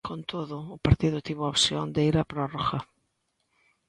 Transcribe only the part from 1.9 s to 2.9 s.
de ir a prorroga.